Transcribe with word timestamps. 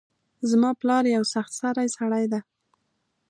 زما 0.49 0.69
پلار 0.81 1.03
یو 1.15 1.23
سخت 1.33 1.51
سرۍ 1.59 1.87
سړۍ 1.97 2.25
ده 2.31 2.39